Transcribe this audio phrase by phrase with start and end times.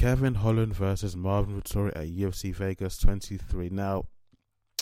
[0.00, 3.68] Kevin Holland versus Marvin Vettori at UFC Vegas 23.
[3.68, 4.04] Now,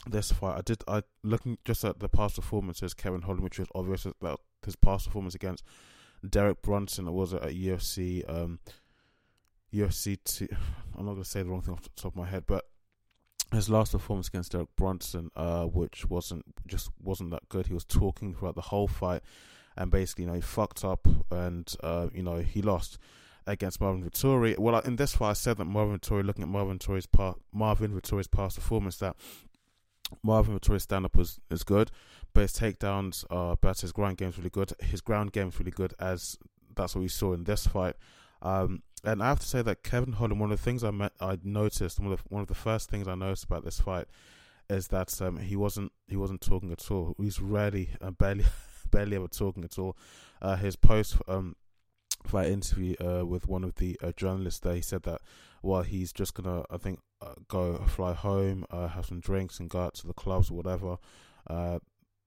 [0.07, 3.67] this fight, I did, I looking just at the past performances, Kevin Holland, which was
[3.75, 5.65] obvious that his past performance against
[6.25, 8.61] Derek Brunson, was at UFC, um,
[9.75, 10.47] UFC two.
[10.97, 12.67] I'm not going to say the wrong thing off the top of my head, but
[13.53, 17.67] his last performance against Derek Brunson, uh, which wasn't just wasn't that good.
[17.67, 19.23] He was talking throughout the whole fight,
[19.77, 22.99] and basically, you know, he fucked up, and uh, you know, he lost
[23.49, 24.59] against Marvin Vettori.
[24.59, 27.93] Well, in this fight, I said that Marvin Vettori, looking at Marvin Vettori's part, Marvin
[27.93, 29.17] Vettori's past performance, that
[30.23, 31.91] Marvin Vettori's stand up was is good,
[32.35, 33.83] but his takedowns are better.
[33.83, 34.73] His ground game's really good.
[34.81, 36.39] His ground game's really good, as
[36.77, 37.97] that's what we saw in this fight.
[38.43, 41.13] Um, and I have to say that Kevin Holland, one of the things I met,
[41.21, 44.07] I noticed, one of the, one of the first things I noticed about this fight
[44.71, 47.15] is that um, he wasn't he wasn't talking at all.
[47.19, 48.45] He's rarely, uh, barely,
[48.91, 49.97] barely ever talking at all.
[50.43, 51.57] Uh, his post um,
[52.29, 55.21] fight interview uh, with one of the uh, journalists there, he said that
[55.63, 59.69] well, he's just gonna, I think, uh, go fly home, uh, have some drinks, and
[59.69, 60.99] go out to the clubs or whatever.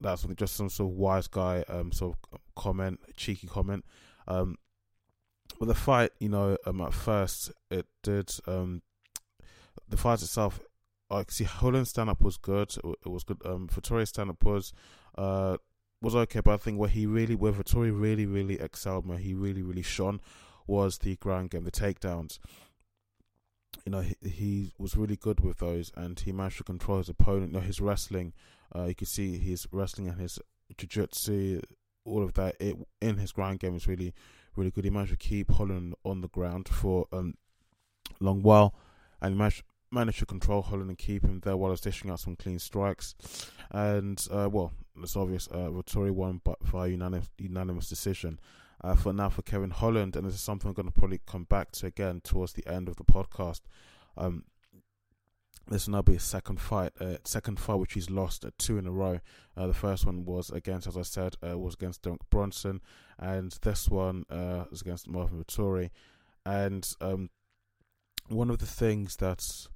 [0.00, 3.84] that's just some sort of wise guy um, sort of comment, cheeky comment.
[4.28, 4.56] Um,
[5.58, 8.30] but the fight, you know, um, at first it did.
[8.46, 8.82] Um,
[9.88, 10.60] the fight itself,
[11.10, 12.74] I see Holland's stand up was good.
[12.84, 13.38] It, was good.
[13.44, 14.72] Um, Vettori's stand up was,
[15.16, 15.58] uh,
[16.02, 16.40] was okay.
[16.40, 19.82] But I think where he really, where Vettori really, really excelled, where he really, really
[19.82, 20.20] shone,
[20.66, 22.38] was the ground game, the takedowns.
[23.86, 27.08] You know, he, he was really good with those, and he managed to control his
[27.08, 27.52] opponent.
[27.52, 28.34] You know, his wrestling,
[28.76, 30.38] uh, you could see his wrestling and his
[30.76, 31.62] jiu-jitsu,
[32.04, 34.12] all of that it, in his ground game was really
[34.56, 34.84] really good.
[34.84, 37.34] He managed to keep Holland on the ground for um,
[38.20, 38.74] a long while,
[39.20, 39.62] and he managed,
[39.92, 42.58] managed to control Holland and keep him there while he was dishing out some clean
[42.58, 43.14] strikes.
[43.70, 45.48] And uh, well, it's obvious.
[45.48, 48.40] Uh, won, but unanimous, unanimous decision.
[48.82, 51.44] Uh, for now, for Kevin Holland, and this is something I'm going to probably come
[51.44, 53.60] back to again towards the end of the podcast.
[54.16, 54.44] Um,
[55.68, 58.78] this will now be a second fight, uh, second fight which he's lost at two
[58.78, 59.20] in a row.
[59.56, 62.80] Uh, the first one was against, as I said, uh, was against Derek Brunson,
[63.18, 65.90] and this one uh, is against Marvin Vettori.
[66.44, 67.30] And um,
[68.28, 69.68] one of the things that's,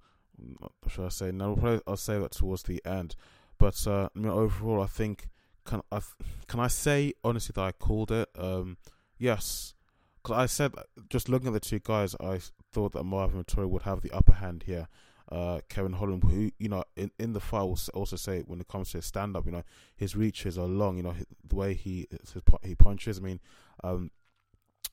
[0.88, 1.32] should I say?
[1.32, 3.16] Now I'll, I'll say that towards the end.
[3.58, 5.28] But uh, I mean, overall, I think
[5.64, 6.00] can I
[6.46, 8.28] can I say honestly that I called it?
[8.36, 8.76] Um,
[9.18, 9.74] yes,
[10.22, 10.72] because I said
[11.08, 12.40] just looking at the two guys, I
[12.72, 14.88] thought that Marvin Vettori would have the upper hand here
[15.30, 18.68] uh, Kevin Holland, who you know in, in the fight will also say when it
[18.68, 19.64] comes to his stand up, you know
[19.96, 20.96] his reaches are long.
[20.96, 21.14] You know
[21.46, 23.18] the way he his, he punches.
[23.18, 23.40] I mean,
[23.82, 24.10] um,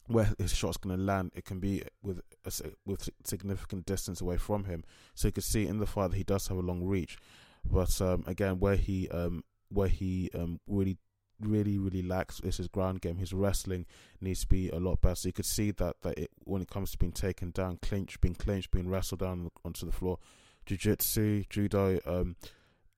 [0.07, 4.37] where his shot's going to land, it can be with a, with significant distance away
[4.37, 4.83] from him.
[5.15, 7.17] So you can see in the fight that he does have a long reach.
[7.63, 10.97] But um, again, where he um, where he um, really
[11.39, 13.17] really really lacks is his ground game.
[13.17, 13.85] His wrestling
[14.19, 15.15] needs to be a lot better.
[15.15, 18.19] So you could see that that it, when it comes to being taken down, clinch,
[18.19, 20.19] being clinched, being wrestled down onto the floor,
[20.65, 22.35] jiu-jitsu, judo, um,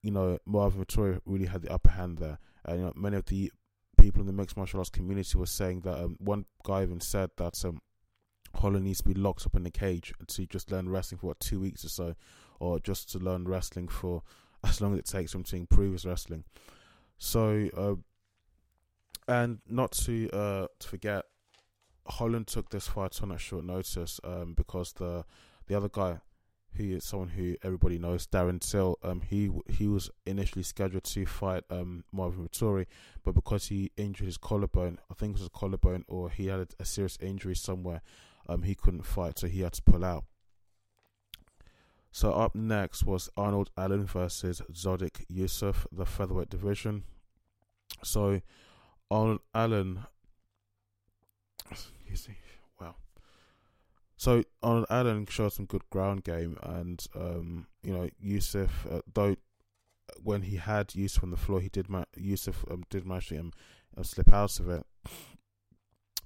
[0.02, 2.38] you know, Marvin Vettori really had the upper hand there.
[2.64, 3.52] And you know, many of the
[3.98, 7.30] people in the mixed martial arts community were saying that um, one guy even said
[7.36, 7.80] that um,
[8.54, 11.40] Holland needs to be locked up in a cage to just learn wrestling for what
[11.40, 12.14] two weeks or so,
[12.60, 14.22] or just to learn wrestling for
[14.64, 16.44] as long as it takes him to improve his wrestling.
[17.18, 17.94] So uh,
[19.28, 21.24] and not to uh, to forget,
[22.06, 25.24] Holland took this fight on at short notice um, because the
[25.66, 26.18] the other guy,
[26.76, 31.26] who is someone who everybody knows, Darren Till, um, he he was initially scheduled to
[31.26, 32.86] fight um, Marvin Vettori,
[33.24, 36.68] but because he injured his collarbone, I think it was a collarbone or he had
[36.78, 38.02] a, serious injury somewhere,
[38.48, 40.24] um, he couldn't fight, so he had to pull out.
[42.12, 47.04] So up next was Arnold Allen versus Sodiq Yusuff, the featherweight division.
[48.02, 48.40] So
[49.10, 50.06] Arnold Allen.
[54.16, 59.36] So Allen showed some good ground game, and um, you know Yusuff, uh, though
[60.22, 63.38] when he had Yusuff on the floor, he did ma- Yusuff um, did manage to
[63.38, 63.52] um,
[64.02, 64.86] slip out of it.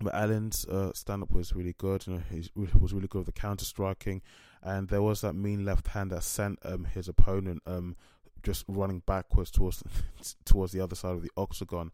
[0.01, 2.07] But Allen's uh, stand up was really good.
[2.07, 4.23] You know, he was really good with the counter striking,
[4.63, 7.97] and there was that mean left hand that sent um, his opponent um,
[8.43, 9.83] just running backwards towards
[10.45, 11.91] towards the other side of the octagon.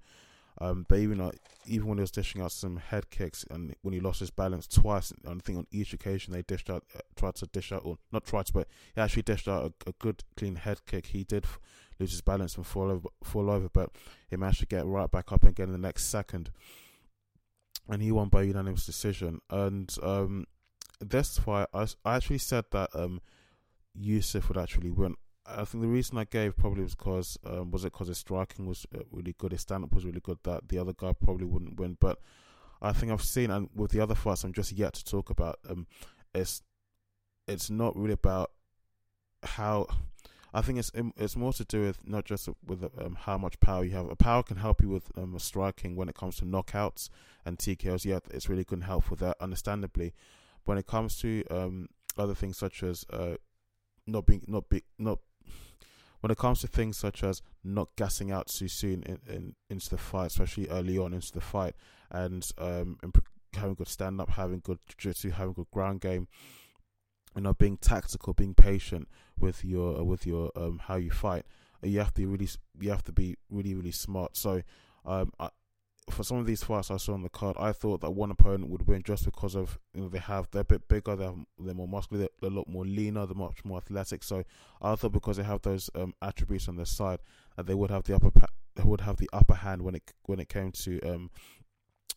[0.58, 1.32] Um, but even uh,
[1.66, 4.66] even when he was dishing out some head kicks and when he lost his balance
[4.66, 7.98] twice, I think on each occasion they dished out, uh, tried to dish out, or
[8.10, 11.06] not tried to, but he actually dished out a, a good clean head kick.
[11.06, 11.60] He did f-
[11.98, 13.90] lose his balance and fall over, fall over, but
[14.30, 16.50] he managed to get right back up again in the next second,
[17.88, 19.40] and he won by unanimous decision.
[19.50, 20.46] And um,
[21.00, 23.20] this fight, I, I actually said that um,
[24.00, 25.16] Yusuff would actually win.
[25.48, 28.66] I think the reason I gave probably was because um, was it because his striking
[28.66, 30.38] was uh, really good, his stand up was really good.
[30.44, 32.20] That the other guy probably wouldn't win, but
[32.82, 35.58] I think I've seen and with the other fights I'm just yet to talk about.
[35.68, 35.86] Um,
[36.34, 36.62] it's
[37.46, 38.50] it's not really about
[39.42, 39.86] how.
[40.54, 43.84] I think it's it's more to do with not just with um, how much power
[43.84, 44.10] you have.
[44.10, 47.10] A Power can help you with um, striking when it comes to knockouts
[47.44, 48.04] and TKOs.
[48.04, 50.14] Yeah, it's really good help with that, understandably.
[50.64, 53.34] When it comes to um, other things such as uh,
[54.06, 55.18] not being not be not
[56.20, 59.90] when it comes to things such as not gassing out too soon in, in into
[59.90, 61.74] the fight, especially early on into the fight,
[62.10, 62.98] and um,
[63.54, 66.28] having good stand up, having good jiu-jitsu, having good ground game,
[67.34, 69.08] you know, being tactical, being patient
[69.38, 71.44] with your uh, with your um, how you fight.
[71.82, 72.48] You have to really
[72.80, 74.36] you have to be really really smart.
[74.36, 74.62] So,
[75.04, 75.50] um, I,
[76.10, 78.70] for some of these fights I saw on the card, I thought that one opponent
[78.70, 81.74] would win just because of you know they have they're a bit bigger, they're they're
[81.74, 84.22] more muscular, they're, a lot more leaner, they're much more athletic.
[84.22, 84.44] So
[84.80, 87.20] I thought because they have those um, attributes on their side
[87.56, 88.46] that they would have the upper pa-
[88.84, 91.30] would have the upper hand when it when it came to um,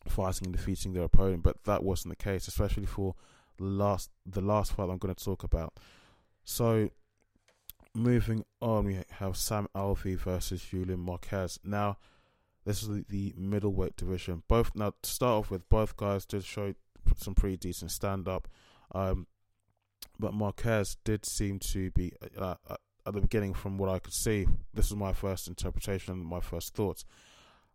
[0.08, 1.42] fighting and defeating their opponent.
[1.42, 3.16] But that wasn't the case, especially for
[3.60, 5.74] last the last fight I'm going to talk about.
[6.44, 6.90] So
[7.96, 11.60] moving on, we have Sam Alvey versus Julian Marquez.
[11.64, 11.98] Now
[12.66, 14.44] this is the middleweight division.
[14.48, 16.74] Both now to start off with, both guys did show
[17.18, 18.48] some pretty decent stand up,
[18.94, 19.28] um,
[20.20, 22.76] but Marquez did seem to be uh, uh,
[23.08, 24.46] at the beginning, from what I could see.
[24.74, 27.06] This is my first interpretation, my first thoughts.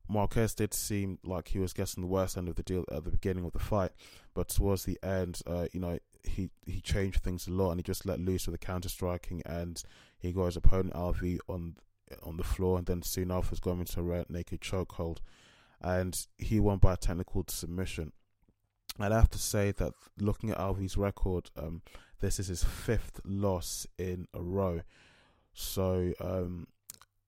[0.09, 3.11] Marquez did seem like he was getting the worst end of the deal at the
[3.11, 3.93] beginning of the fight,
[4.35, 7.83] but towards the end, uh, you know, he he changed things a lot and he
[7.83, 9.83] just let loose with the counter striking and
[10.19, 11.77] he got his opponent Alvey on
[12.23, 15.19] on the floor, and then soon after was going into a rear naked chokehold,
[15.81, 18.13] and he won by technical submission.
[18.99, 21.83] I'd have to say that looking at Alvey's record, um,
[22.21, 24.83] this is his fifth loss in a row.
[25.53, 26.69] So um,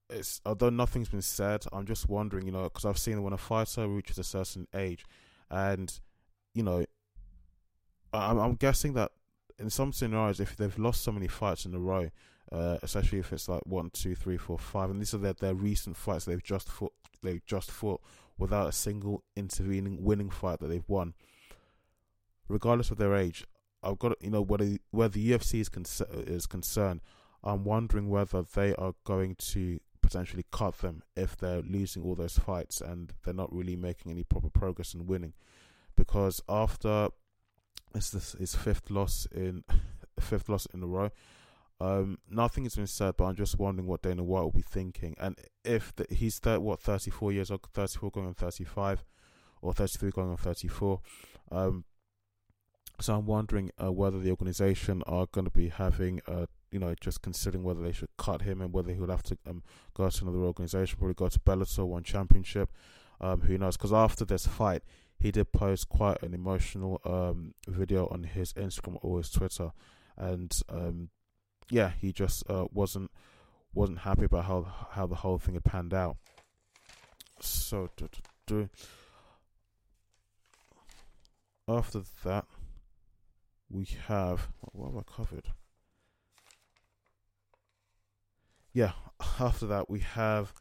[0.09, 3.39] it's although nothing's been said, I'm just wondering, you know, because I've seen when a
[3.39, 5.05] fighter reaches a certain age,
[5.51, 5.93] and
[6.55, 6.85] you know,
[8.13, 9.13] I'm, I'm guessing that
[9.59, 12.11] in some scenarios, if they've lost so many fights in a row,
[12.53, 15.55] uh, especially if it's like one, two, three, four, five, and these are their, their
[15.55, 16.93] recent fights they've just fought.
[17.23, 18.01] They've just fought
[18.39, 21.15] without a single intervening winning fight that they've won.
[22.49, 23.45] Regardless of their age,
[23.83, 25.85] I've got you know whether where the UFC is con-
[26.27, 27.01] is concerned,
[27.43, 32.39] I'm wondering whether they are going to potentially cut them if they're losing all those
[32.39, 35.33] fights and they're not really making any proper progress in winning,
[35.97, 37.09] because after
[37.93, 39.65] this his fifth loss in
[40.21, 41.11] fifth loss in a row.
[41.79, 45.15] Um, nothing has been said, but I'm just wondering what Dana White will be thinking.
[45.19, 49.05] And if the, he's th- what 34 years old, 34 going on 35,
[49.61, 51.01] or 33 going on 34.
[51.51, 51.85] Um,
[53.01, 56.95] so I'm wondering uh, whether the organization are going to be having, uh, you know,
[56.99, 59.63] just considering whether they should cut him and whether he'll have to um,
[59.93, 62.71] go to another organization, probably go to Bellator, one championship.
[63.21, 63.77] Um, who knows?
[63.77, 64.83] Because after this fight,
[65.19, 69.73] he did post quite an emotional um, video on his Instagram or his Twitter,
[70.17, 71.09] and um,
[71.71, 73.11] yeah, he just uh, wasn't
[73.75, 76.17] wasn't happy about how how the whole thing had panned out.
[77.41, 78.69] So, do, do, do.
[81.69, 82.47] after that,
[83.69, 85.49] we have what have I covered?
[88.73, 88.93] Yeah,
[89.41, 90.53] after that we have.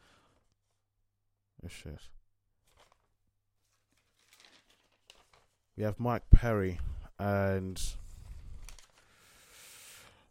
[1.64, 2.00] Oh shit.
[5.76, 6.80] We have Mike Perry
[7.18, 7.78] and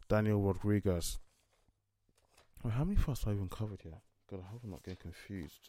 [0.08, 1.18] Daniel Rodriguez.
[2.62, 4.00] Well, how many fights have I even covered here?
[4.30, 5.68] God, I hope I'm not getting confused.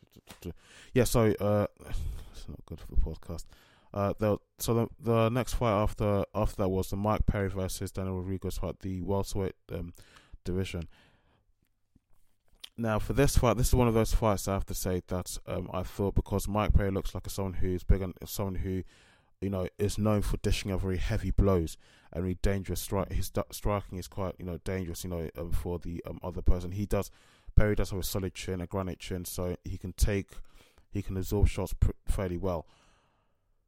[0.93, 1.67] Yeah, so uh,
[2.31, 3.45] it's not good for the podcast.
[3.93, 4.13] Uh,
[4.59, 8.57] so the the next fight after after that was the Mike Perry versus Daniel Rodriguez
[8.57, 9.93] fight, the welterweight um,
[10.43, 10.87] division.
[12.79, 15.37] Now, for this fight, this is one of those fights I have to say that
[15.47, 18.83] um, I thought because Mike Perry looks like a someone who's big and someone who
[19.41, 21.77] you know, is known for dishing out very heavy blows
[22.11, 23.11] and really dangerous strike.
[23.11, 26.71] His striking is quite, you know, dangerous, you know, um, for the um, other person.
[26.71, 27.11] He does,
[27.55, 30.29] Perry does have a solid chin, a granite chin, so he can take,
[30.89, 32.65] he can absorb shots pr- fairly well.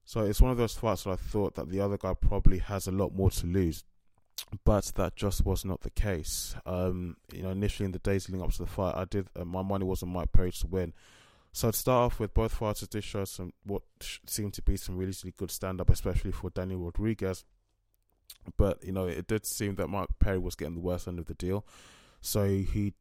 [0.05, 2.87] So it's one of those fights that I thought that the other guy probably has
[2.87, 3.83] a lot more to lose,
[4.65, 6.55] but that just was not the case.
[6.65, 9.45] Um, you know, initially in the days leading up to the fight, I did uh,
[9.45, 10.93] my money was on Mike Perry to win.
[11.51, 13.81] So I'd start off with, both fighters did show some what
[14.27, 17.43] seemed to be some really, really good stand up, especially for Daniel Rodriguez.
[18.57, 21.25] But you know, it did seem that Mark Perry was getting the worst end of
[21.25, 21.65] the deal,
[22.21, 22.93] so he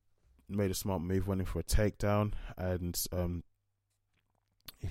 [0.48, 3.44] made a smart move, went in for a takedown, and um,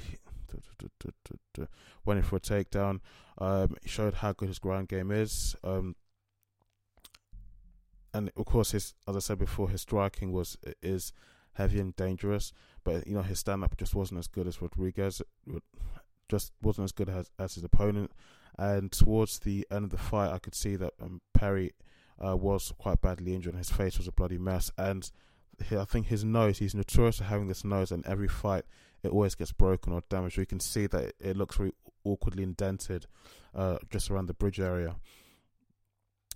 [2.05, 2.99] went in for a takedown.
[3.39, 5.55] Um, showed how good his ground game is.
[5.63, 5.95] Um,
[8.13, 11.13] and of course, his as I said before, his striking was is
[11.53, 12.53] heavy and dangerous.
[12.87, 15.21] But you know his stand up just wasn't as good as Rodriguez.
[16.29, 18.13] Just wasn't as good as, as his opponent.
[18.57, 21.73] And towards the end of the fight, I could see that um, Perry
[22.25, 23.55] uh, was quite badly injured.
[23.55, 25.11] His face was a bloody mess, and
[25.69, 26.59] I think his nose.
[26.59, 28.63] He's notorious for having this nose, and every fight
[29.03, 30.37] it always gets broken or damaged.
[30.37, 31.73] You can see that it, looks very
[32.05, 33.05] awkwardly indented
[33.53, 34.95] uh, just around the bridge area.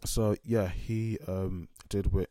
[0.03, 2.27] So yeah, he um, did win.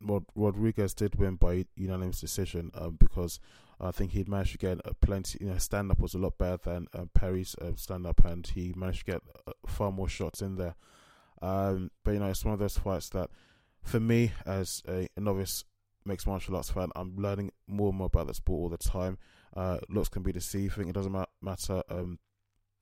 [0.00, 3.40] Rod- Rodriguez did win by unanimous decision um, because
[3.80, 5.38] I think he'd managed to get a plenty.
[5.40, 8.46] You know, stand up was a lot better than uh, Perry's uh, stand up, and
[8.46, 10.74] he managed to get uh, far more shots in there.
[11.40, 13.30] Um, but you know, it's one of those fights that,
[13.82, 15.64] for me as a, a novice
[16.04, 19.18] mixed martial arts fan, I'm learning more and more about the sport all the time.
[19.56, 20.88] Uh, looks can be deceiving.
[20.88, 22.18] It doesn't ma- matter um,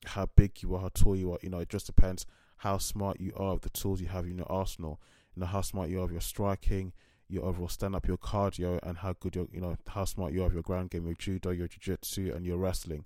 [0.07, 1.39] how big you are, how tall you are.
[1.43, 2.25] You know, it just depends
[2.59, 5.01] how smart you are of the tools you have in your arsenal.
[5.35, 6.93] You know how smart you are of your striking,
[7.29, 10.43] your overall stand up, your cardio, and how good your you know how smart you
[10.43, 13.05] are of your ground game, your judo, your jiu-jitsu, and your wrestling.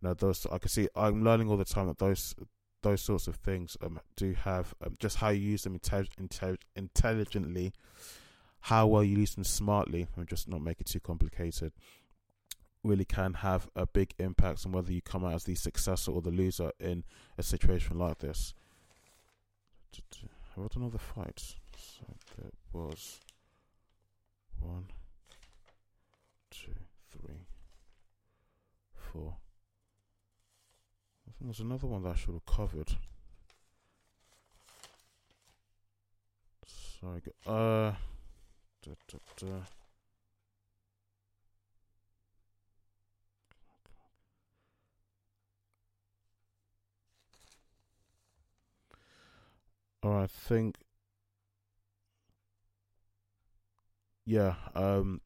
[0.00, 0.46] You know those.
[0.50, 0.88] I can see.
[0.96, 2.34] I'm learning all the time that those
[2.82, 6.62] those sorts of things um, do have um, just how you use them intellig- intellig-
[6.76, 7.72] intelligently,
[8.60, 11.72] how well you use them smartly, and just not make it too complicated
[12.84, 16.22] really can have a big impact on whether you come out as the successor or
[16.22, 17.04] the loser in
[17.36, 18.54] a situation like this.
[20.54, 21.38] What another fight?
[21.76, 22.04] So
[22.36, 23.20] there was
[24.60, 24.86] one,
[26.50, 26.74] two,
[27.10, 27.46] three,
[28.92, 29.36] four.
[31.26, 32.92] I think there's another one that I should have covered.
[37.00, 37.92] Sorry, uh,
[38.82, 39.46] da, da, da.
[50.02, 50.76] I think,
[54.28, 54.54] yeah.
[54.74, 55.22] Um,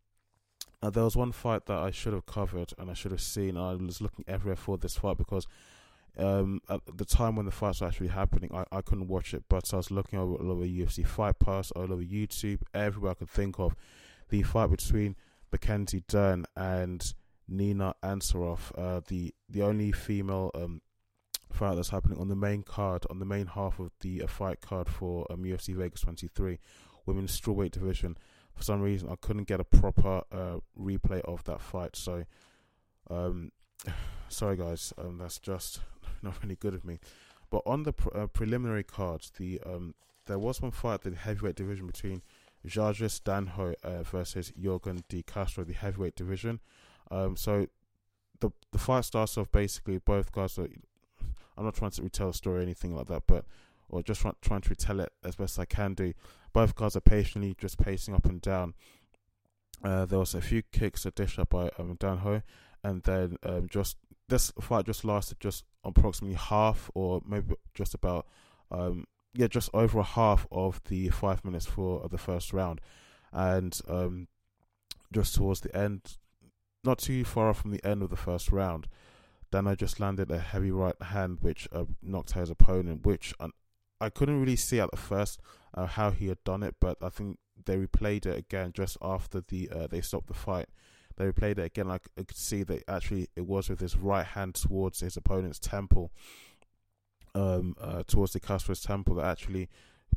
[0.81, 3.57] uh, there was one fight that I should have covered and I should have seen.
[3.57, 5.47] I was looking everywhere for this fight because
[6.17, 9.45] um, at the time when the fights were actually happening, I, I couldn't watch it,
[9.49, 13.15] but I was looking over all over UFC Fight Pass, all over YouTube, everywhere I
[13.15, 13.75] could think of.
[14.29, 15.17] The fight between
[15.51, 17.15] Mackenzie Dern and
[17.49, 20.81] Nina Ansaroff, uh, the the only female um,
[21.51, 24.61] fight that's happening on the main card, on the main half of the uh, fight
[24.61, 26.59] card for um, UFC Vegas 23,
[27.05, 28.17] women's strawweight division.
[28.55, 31.97] For some reason, I couldn't get a proper uh, replay of that fight.
[31.97, 32.25] So,
[33.11, 33.53] um,
[34.29, 35.81] sorry guys, um, that's just
[36.23, 36.99] not really good of me.
[37.51, 39.95] But on the uh, preliminary cards, the um,
[40.27, 42.23] there was one fight the heavyweight division between
[42.67, 46.61] Jarjis Danho uh, versus Yorgan De Castro, the heavyweight division.
[47.11, 47.67] Um, so
[48.41, 50.69] the the fight starts off basically both guys are
[51.57, 53.45] I'm not trying to retell a story or anything like that, but
[53.89, 56.15] or just try, trying to retell it as best I can do.
[56.53, 58.75] Both guys are patiently just pacing up and down.
[59.83, 62.43] Uh, there was a few kicks, a dish up by um, Danho,
[62.85, 63.97] and then um, just
[64.29, 68.27] this fight just lasted just approximately half, or maybe just about,
[68.71, 72.81] um, yeah, just over a half of the five minutes for the first round,
[73.33, 74.29] and um,
[75.13, 76.19] just towards the end,
[76.85, 78.87] not too far from the end of the first round,
[79.53, 83.05] I just landed a heavy right hand, which uh, knocked out his opponent.
[83.05, 83.49] Which uh,
[84.01, 85.41] I couldn't really see at the first
[85.75, 89.41] uh, how he had done it, but I think they replayed it again just after
[89.41, 90.69] the uh, they stopped the fight.
[91.17, 91.91] They replayed it again.
[91.91, 95.59] I, I could see that actually it was with his right hand towards his opponent's
[95.59, 96.11] temple,
[97.35, 99.69] um, uh, towards the Castro's temple that actually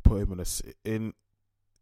[0.02, 0.46] put him in a
[0.84, 1.12] in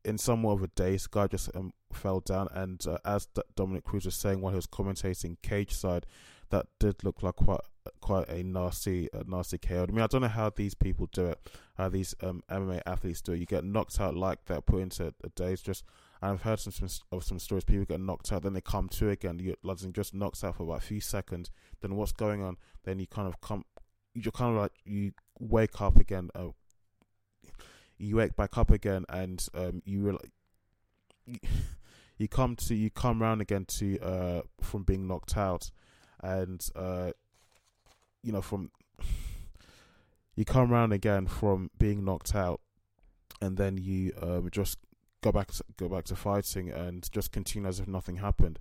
[0.05, 1.07] in somewhat of a daze.
[1.07, 4.57] Guy just um, fell down, and uh, as D- Dominick Cruz was saying while he
[4.57, 6.07] was commentating cage side,
[6.55, 7.61] that did look like quite
[8.01, 9.87] quite a nasty a nasty KO.
[9.89, 11.39] I mean, I don't know how these people do it,
[11.77, 13.41] how these um, MMA athletes do it.
[13.41, 15.63] You get knocked out like that, put into a daze.
[15.63, 15.83] Just
[16.23, 17.65] I've heard some, some of some stories.
[17.65, 19.41] People get knocked out, then they come to again.
[19.41, 19.57] You
[19.93, 21.51] just knocks out for about a few seconds.
[21.81, 22.57] Then what's going on?
[22.85, 23.65] Then you kind of come.
[24.15, 26.31] You're kind of like you wake up again.
[26.37, 26.51] Uh,
[27.99, 30.31] you wake back up again, and um, you realize.
[31.27, 31.39] You,
[32.17, 35.73] you come to you come round again to uh from being knocked out
[36.23, 37.13] and uh,
[38.23, 38.71] you know from
[40.37, 42.61] you come around again from being knocked out,
[43.41, 44.79] and then you um, just
[45.23, 48.59] go back to, go back to fighting and just continue as if nothing happened.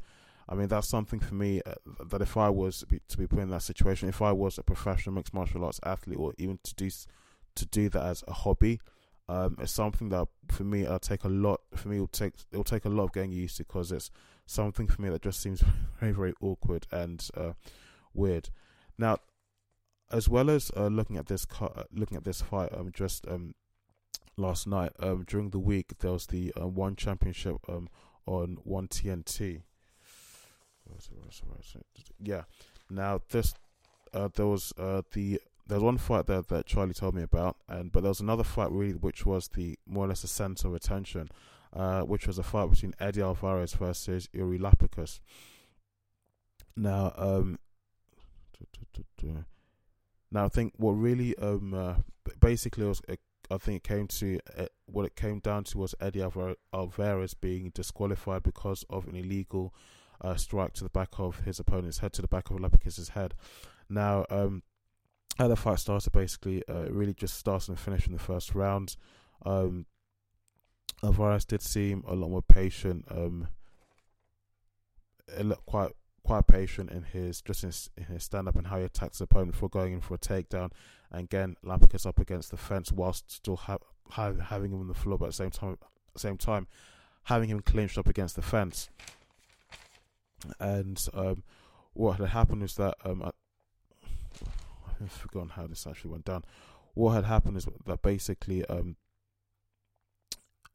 [0.48, 1.76] I mean, that's something for me uh,
[2.10, 4.58] that if I was to be, to be put in that situation, if I was
[4.58, 6.90] a professional mixed martial arts athlete, or even to do
[7.56, 8.80] to do that as a hobby,
[9.30, 11.62] um, it's something that for me it'll take a lot.
[11.76, 14.10] For me, it'll take it'll take a lot of getting used to because it's
[14.46, 15.64] something for me that just seems
[16.00, 17.54] very very awkward and uh,
[18.14, 18.50] weird.
[18.98, 19.18] Now,
[20.12, 23.56] as well as uh, looking at this uh, looking at this fight, um, just um,
[24.38, 27.90] last night um, during the week there was the uh, one championship um
[28.26, 29.62] on one TNT.
[32.22, 32.44] Yeah.
[32.90, 33.54] Now this
[34.14, 37.58] uh, there was uh, the there was one fight that that Charlie told me about,
[37.68, 40.68] and but there was another fight really, which was the more or less the center
[40.68, 41.30] of attention,
[41.76, 45.20] uh, which was a fight between Eddie Alvarez versus Iuri Lapicus.
[46.76, 47.60] Now, um,
[50.32, 51.96] now I think what really um uh,
[52.40, 53.16] basically was uh,
[53.52, 56.26] I think it came to uh, what it came down to was Eddie
[56.74, 59.74] Alvarez being disqualified because of an illegal
[60.22, 63.34] uh, strike to the back of his opponent's head, to the back of Lapicus's head.
[63.90, 64.64] Now, um,
[65.38, 68.96] how the fight started, basically, uh, really just started and finished in the first round.
[69.46, 69.86] Um,
[71.04, 73.48] Alvarez did seem a lot more patient, um,
[75.66, 75.92] quite
[76.24, 79.26] quite patient in his just in in his stand up and how he attacks the
[79.26, 80.72] opponent before going in for a takedown.
[81.12, 83.78] And again, Lapicus up against the fence whilst still ha-
[84.10, 85.78] ha- having him on the floor, but at the same time,
[86.16, 86.68] same time,
[87.24, 88.90] having him clinched up against the fence.
[90.60, 91.44] And um,
[91.94, 93.32] what had happened was that um, I,
[95.04, 96.46] I've forgotten how this actually went down.
[96.94, 98.96] What had happened is that basically, um,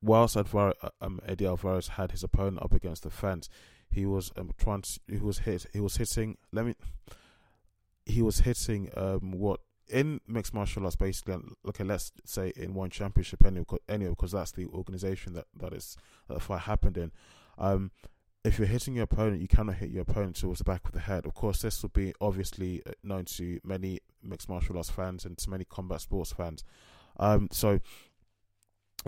[0.02, 3.48] whilst Advar- um, Eddie Alvarez had his opponent up against the fence,
[3.90, 6.74] he was um, trying to, he was hit he was hitting let me
[8.04, 11.36] he was hitting um what in mixed martial arts basically
[11.66, 15.96] okay let's say in one championship anyway anyway because that's the organization that that is
[16.28, 17.10] that the fight happened in.
[17.56, 17.90] Um
[18.44, 21.00] if you're hitting your opponent you cannot hit your opponent towards the back of the
[21.00, 21.26] head.
[21.26, 25.36] Of course this will be obviously uh, known to many mixed martial arts fans and
[25.38, 26.64] to many combat sports fans.
[27.18, 27.80] Um so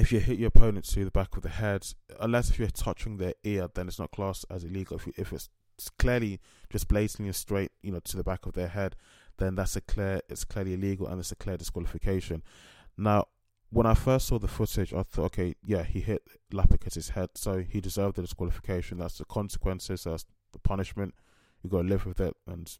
[0.00, 1.86] if you hit your opponent to the back of the head,
[2.20, 4.96] unless if you're touching their ear, then it's not classed as illegal.
[4.96, 5.48] If you, if it's
[5.98, 6.40] clearly
[6.70, 8.96] just blatantly straight, you know, to the back of their head,
[9.38, 12.42] then that's a clear, it's clearly illegal and it's a clear disqualification.
[12.96, 13.26] Now,
[13.70, 17.58] when I first saw the footage, I thought, okay, yeah, he hit Lapicus's head, so
[17.60, 18.98] he deserved the disqualification.
[18.98, 20.04] That's the consequences.
[20.04, 21.14] That's the punishment.
[21.62, 22.70] You got to live with it, and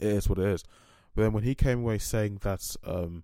[0.00, 0.64] it is what it is.
[1.14, 3.22] But then when he came away saying that um,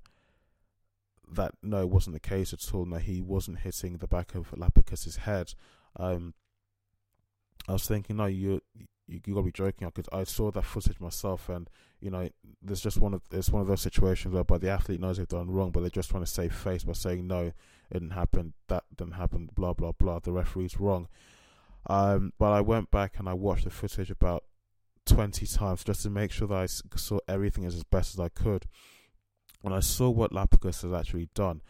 [1.32, 2.84] that no, wasn't the case at all.
[2.84, 5.54] No, he wasn't hitting the back of Lapicus's head.
[5.96, 6.34] Um,
[7.68, 9.90] I was thinking, no, you you, you gotta be joking.
[9.90, 11.68] Could, I saw that footage myself, and
[12.00, 12.28] you know,
[12.62, 15.50] there's just one of it's one of those situations where, the athlete knows they've done
[15.50, 17.54] wrong, but they're just trying to save face by saying no, it
[17.92, 20.18] didn't happen, that didn't happen, blah blah blah.
[20.18, 21.08] The referee's wrong.
[21.86, 24.44] Um, but I went back and I watched the footage about
[25.06, 28.66] twenty times just to make sure that I saw everything as best as I could
[29.64, 31.62] and I saw what Lapicus has actually done.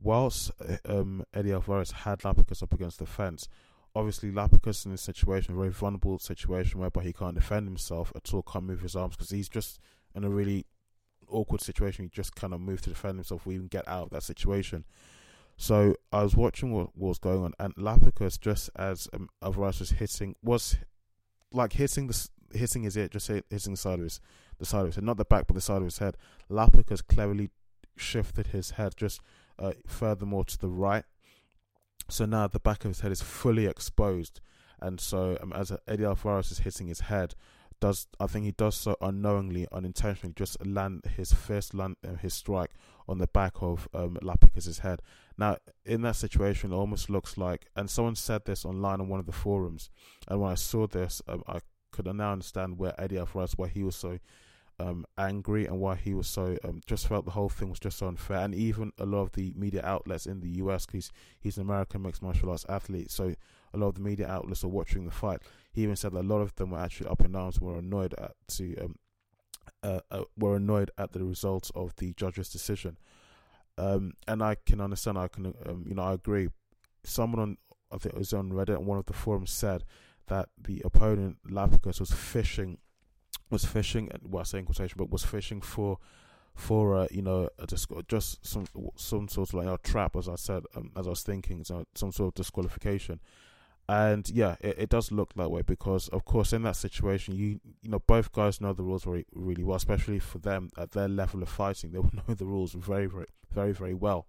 [0.00, 3.48] Whilst uh, um, Eddie Alvarez had Lapicus up against the fence,
[3.94, 8.32] obviously Lapicus in this situation, a very vulnerable situation whereby he can't defend himself at
[8.32, 9.78] all, can't move his arms because he's just
[10.14, 10.66] in a really
[11.28, 12.04] awkward situation.
[12.04, 14.84] He just cannot move to defend himself or even get out of that situation.
[15.56, 19.80] So I was watching what, what was going on, and Lapicus, just as um, Alvarez
[19.80, 20.76] was hitting, was
[21.52, 24.20] like hitting the hitting his ear, just hitting the side of his
[24.62, 26.16] the side of his head, not the back, but the side of his head.
[26.50, 27.50] Lapicus cleverly
[27.96, 29.20] shifted his head just
[29.58, 31.04] uh, furthermore to the right.
[32.08, 34.40] So now the back of his head is fully exposed,
[34.80, 37.34] and so um, as Eddie Alvarez is hitting his head,
[37.80, 42.34] does I think he does so unknowingly, unintentionally, just land his first land uh, his
[42.34, 42.70] strike
[43.08, 45.02] on the back of um, Lapicus's head.
[45.36, 49.20] Now, in that situation, it almost looks like, and someone said this online on one
[49.20, 49.90] of the forums,
[50.28, 51.60] and when I saw this, um, I
[51.92, 54.18] could now understand where Eddie Alvarez, why he was so
[54.82, 57.98] um, angry and why he was so um, just felt the whole thing was just
[57.98, 58.38] so unfair.
[58.38, 62.02] And even a lot of the media outlets in the US, because he's an American
[62.02, 63.34] mixed martial arts athlete, so
[63.72, 65.40] a lot of the media outlets are watching the fight.
[65.72, 68.14] He even said that a lot of them were actually up in arms, were annoyed
[68.18, 68.96] at to um,
[69.82, 72.98] uh, uh, were annoyed at the results of the judge's decision.
[73.78, 75.16] Um, and I can understand.
[75.16, 76.48] I can, um, you know, I agree.
[77.04, 77.56] Someone on
[77.92, 79.84] I think it was on Reddit, one of the forums said
[80.28, 82.78] that the opponent Lapicus was fishing,
[83.52, 85.98] was fishing, well, I say in quotation, but was fishing for,
[86.54, 90.36] for uh, you know, just just some some sort of like a trap, as I
[90.36, 93.20] said, um, as I was thinking, so some sort of disqualification.
[93.88, 97.60] And yeah, it, it does look that way because, of course, in that situation, you
[97.82, 101.08] you know both guys know the rules very really well, especially for them at their
[101.08, 104.26] level of fighting, they will know the rules very very very very well.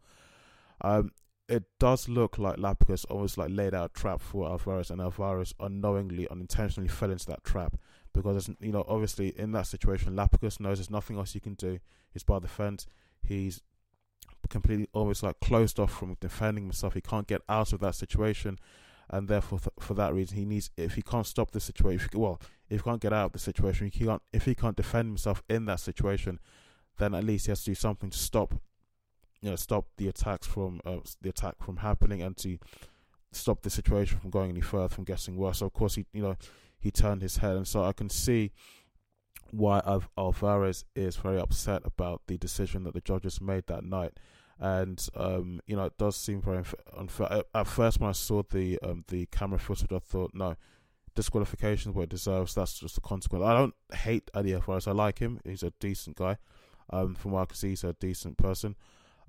[0.82, 1.12] Um,
[1.48, 5.54] it does look like Lapicus almost like laid out a trap for Alvarez, and Alvarez
[5.60, 7.78] unknowingly, unintentionally fell into that trap
[8.14, 11.80] because you know obviously in that situation, Lapicus knows there's nothing else he can do.
[12.12, 12.86] He's by the fence.
[13.24, 13.62] He's
[14.50, 16.94] completely almost like closed off from defending himself.
[16.94, 18.60] He can't get out of that situation,
[19.10, 22.10] and therefore th- for that reason, he needs if he can't stop the situation.
[22.14, 24.22] Well, if he can't get out of the situation, he can't.
[24.32, 26.40] If he can't defend himself in that situation,
[26.98, 28.54] then at least he has to do something to stop
[29.44, 32.58] you know stop the attacks from uh, the attack from happening and to
[33.34, 35.60] stop the situation from going any further from getting worse.
[35.60, 36.38] So of course he you know
[36.84, 38.52] he turned his head and so I can see
[39.52, 39.82] why
[40.18, 44.14] Alvarez is very upset about the decision that the judges made that night.
[44.60, 46.64] And um, you know, it does seem very
[46.98, 47.44] unfair.
[47.54, 50.56] At first, when I saw the um, the camera footage, I thought, no,
[51.16, 52.56] disqualification is what it deserves.
[52.56, 53.44] That's just a consequence.
[53.44, 54.88] I don't hate Eddie Alvarez.
[54.88, 55.40] I like him.
[55.44, 56.38] He's a decent guy.
[56.90, 58.76] Um, from what I can see, he's a decent person.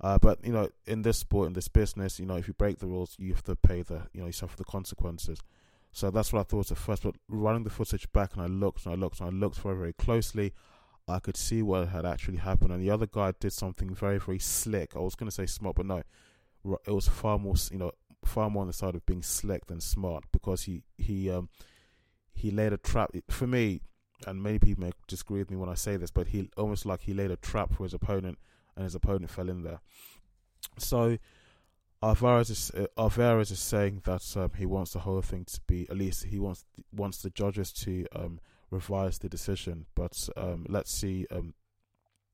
[0.01, 2.79] Uh, but you know, in this sport, in this business, you know, if you break
[2.79, 5.39] the rules, you have to pay the, you know, you suffer the consequences.
[5.95, 7.03] So that's what I thought at first.
[7.03, 9.77] But running the footage back, and I looked and I looked and I looked very,
[9.77, 10.53] very closely,
[11.07, 12.73] I could see what had actually happened.
[12.73, 14.93] And the other guy did something very, very slick.
[14.93, 16.03] I was going to say smart, but no,
[16.85, 17.93] it was far more, you know,
[18.25, 21.47] far more on the side of being slick than smart because he he um
[22.33, 23.79] he laid a trap for me.
[24.27, 27.01] And many people may disagree with me when I say this, but he almost like
[27.01, 28.37] he laid a trap for his opponent
[28.75, 29.79] and his opponent fell in there.
[30.77, 31.19] So
[32.05, 35.87] Alvarez is uh, Alvarez is saying that um, he wants the whole thing to be
[35.89, 38.39] at least he wants wants the judges to um,
[38.69, 39.87] revise the decision.
[39.95, 41.55] But um, let's see um,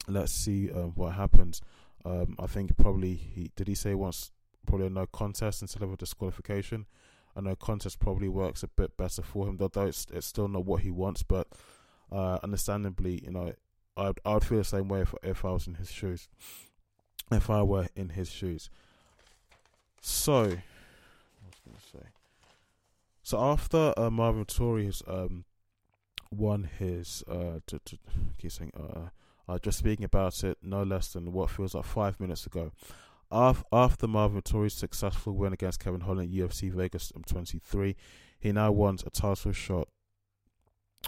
[0.10, 1.62] let's see um, what happens.
[2.03, 4.31] Um, I think probably he did he say he wants
[4.65, 6.86] probably a no contest instead of a disqualification.
[7.36, 10.65] A no contest probably works a bit better for him, though it's, it's still not
[10.65, 11.23] what he wants.
[11.23, 11.47] But
[12.12, 13.53] uh, understandably, you know,
[13.95, 16.27] I'd I would feel the same way if if I was in his shoes.
[17.31, 18.69] If I were in his shoes.
[20.02, 20.58] So.
[23.24, 25.46] So after uh, Marvin Vettori has um,
[26.32, 27.60] won his, uh,
[28.38, 29.10] keep saying, uh,
[29.48, 32.72] uh, just speaking about it no less than what feels like five minutes ago.
[33.32, 37.96] After Marvin Vettori's successful win against Kevin Holland at UFC Vegas 23,
[38.40, 39.88] he now wants a title shot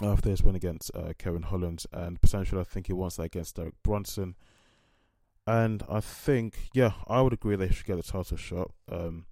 [0.00, 3.56] after his win against uh, Kevin Holland, and potentially I think he wants that against
[3.56, 4.36] Derek Brunson.
[5.46, 8.70] And I think, yeah, I would agree they should get the title shot.
[8.90, 9.26] Um,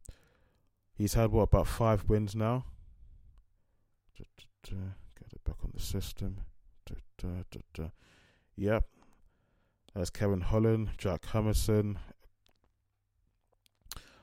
[0.94, 2.66] he's had what about five wins now?
[5.18, 6.40] Get it back on the system.
[8.56, 8.84] Yep.
[9.94, 11.96] That's Kevin Holland, Jack Hermansson,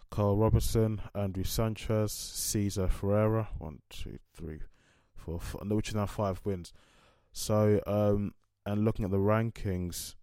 [0.09, 3.49] Karl Roberson, Andrew Sanchez, Cesar Ferreira.
[3.57, 4.61] One, two, three,
[5.15, 6.73] four, four, which is now five wins.
[7.31, 8.33] So, um,
[8.65, 10.15] and looking at the rankings,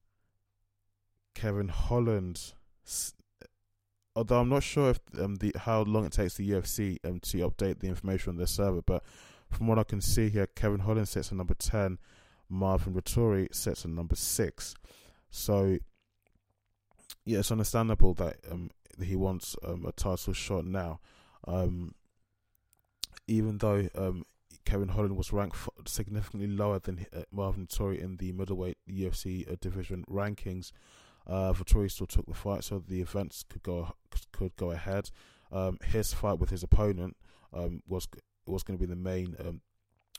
[1.37, 2.55] Kevin Holland,
[4.17, 7.49] although I'm not sure if um, the how long it takes the UFC um, to
[7.49, 9.05] update the information on their server, but
[9.51, 11.99] from what I can see here, Kevin Holland sits at number ten,
[12.49, 14.75] Marvin Vettori sits at number six.
[15.29, 15.77] So,
[17.27, 18.71] yeah, it's understandable that um,
[19.01, 21.01] he wants um, a title shot now.
[21.47, 21.95] Um,
[23.29, 24.25] even though um,
[24.65, 29.57] Kevin Holland was ranked significantly lower than uh, Marvin Vettori in the middleweight UFC uh,
[29.61, 30.73] division rankings.
[31.27, 33.95] Uh, Vettori still took the fight, so the events could go
[34.33, 35.11] could go ahead.
[35.51, 37.17] Um, his fight with his opponent
[37.53, 38.09] um, was
[38.47, 39.61] was going to be the main um,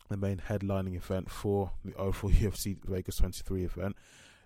[0.09, 3.95] the main headlining event for the overall UFC Vegas 23 event.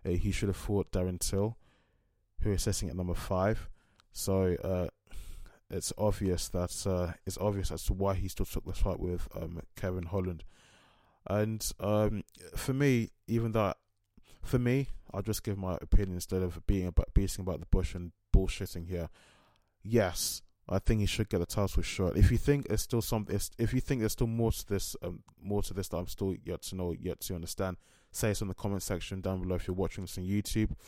[0.05, 1.57] Uh, he should have fought Darren Till,
[2.41, 3.69] who is sitting at number five.
[4.11, 4.87] So uh,
[5.69, 9.27] it's obvious that uh, it's obvious as to why he still took the fight with
[9.35, 10.43] um, Kevin Holland.
[11.27, 12.23] And um,
[12.55, 13.73] for me, even though
[14.41, 17.95] for me, I'll just give my opinion instead of being about beating about the bush
[17.95, 19.09] and bullshitting here.
[19.83, 22.17] Yes, I think he should get the title shot.
[22.17, 25.23] If you think there's still some, if you think there's still more to this, um,
[25.41, 27.77] more to this that I'm still yet to know, yet to understand,
[28.11, 30.71] say it in the comment section down below if you're watching this on YouTube.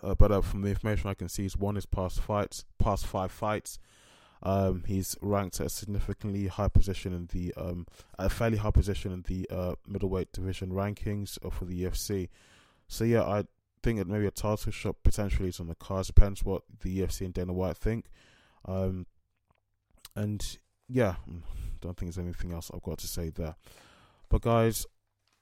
[0.00, 3.04] Uh, but uh, from the information I can see, he's won his past fights, past
[3.04, 3.80] five fights.
[4.42, 7.86] Um, he's ranked at a significantly high position in the, um,
[8.18, 12.28] a fairly high position in the uh, middleweight division rankings for the UFC.
[12.88, 13.44] So yeah, I
[13.82, 16.08] think that maybe a title shot potentially is on the cards.
[16.08, 18.06] Depends what the UFC and Dana White think.
[18.64, 19.06] Um,
[20.14, 21.16] and yeah,
[21.80, 23.56] don't think there's anything else I've got to say there.
[24.28, 24.86] But guys,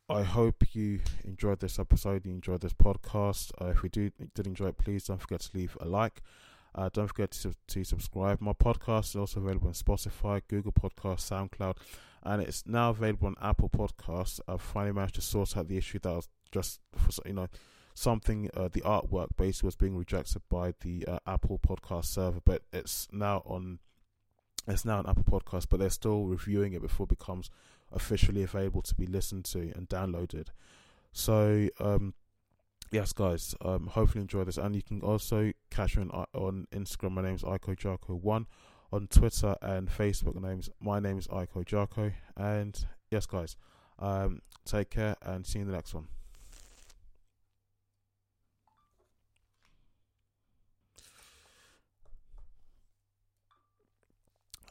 [0.09, 2.27] I hope you enjoyed this episode.
[2.27, 3.51] You enjoyed this podcast.
[3.61, 6.21] Uh, if you did did enjoy it, please don't forget to leave a like.
[6.75, 8.41] Uh, don't forget to, to subscribe.
[8.41, 11.77] My podcast is also available on Spotify, Google Podcasts, SoundCloud,
[12.23, 14.41] and it's now available on Apple Podcasts.
[14.49, 16.81] I've finally managed to sort out the issue that was just
[17.27, 17.49] you know
[17.95, 22.63] something uh, the artwork basically was being rejected by the uh, Apple Podcast server, but
[22.73, 23.79] it's now on
[24.67, 27.51] it's now on Apple Podcast, but they're still reviewing it before it becomes
[27.93, 30.49] officially available to be listened to and downloaded.
[31.13, 32.15] So, um,
[32.95, 37.11] yes, guys, um, hopefully enjoy this, and you can also catch me on, on Instagram.
[37.11, 38.47] My name is Iko Jarko One.
[38.93, 42.13] On Twitter and Facebook, names my name is Iko Jarko.
[42.37, 43.57] And yes, guys,
[43.99, 46.07] um, take care and see you in the next one.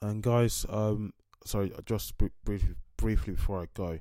[0.02, 1.12] And guys, um,
[1.44, 2.14] sorry, just
[2.46, 4.00] briefly before I go,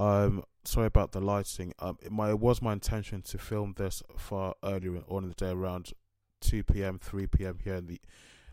[0.00, 1.74] Um, sorry about the lighting.
[1.78, 5.34] Um, it, my, it was my intention to film this far earlier on in the
[5.34, 5.92] day, around
[6.40, 7.58] two p.m., three p.m.
[7.62, 8.00] here in the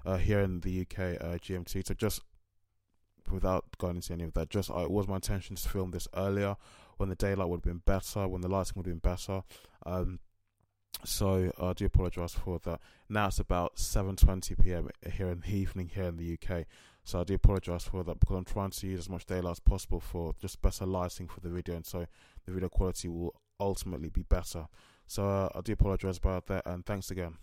[0.05, 1.87] uh, here in the UK uh, GMT.
[1.87, 2.21] So just
[3.31, 6.07] without going into any of that, just uh, it was my intention to film this
[6.17, 6.57] earlier
[6.97, 9.43] when the daylight would have been better, when the lighting would have been better.
[9.85, 10.19] Um,
[11.05, 12.81] so I do apologise for that.
[13.07, 14.89] Now it's about 7:20 p.m.
[15.13, 16.65] here in the evening here in the UK.
[17.07, 19.59] So I do apologise for that because I'm trying to use as much daylight as
[19.61, 22.05] possible for just better lighting for the video, and so
[22.45, 24.67] the video quality will ultimately be better.
[25.07, 27.37] So uh, I do apologise about that, and thanks again.